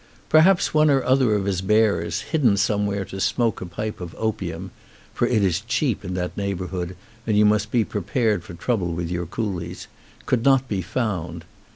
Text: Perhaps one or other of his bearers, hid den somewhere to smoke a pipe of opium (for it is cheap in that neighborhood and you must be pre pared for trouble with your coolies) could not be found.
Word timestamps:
Perhaps 0.29 0.73
one 0.73 0.89
or 0.89 1.03
other 1.03 1.35
of 1.35 1.45
his 1.45 1.61
bearers, 1.61 2.21
hid 2.21 2.41
den 2.41 2.57
somewhere 2.57 3.05
to 3.05 3.19
smoke 3.21 3.61
a 3.61 3.67
pipe 3.67 4.01
of 4.01 4.15
opium 4.17 4.71
(for 5.13 5.27
it 5.27 5.43
is 5.43 5.61
cheap 5.61 6.03
in 6.03 6.15
that 6.15 6.35
neighborhood 6.35 6.95
and 7.27 7.37
you 7.37 7.45
must 7.45 7.69
be 7.69 7.83
pre 7.85 8.01
pared 8.01 8.43
for 8.43 8.55
trouble 8.55 8.93
with 8.95 9.11
your 9.11 9.27
coolies) 9.27 9.87
could 10.25 10.43
not 10.43 10.67
be 10.67 10.81
found. 10.81 11.45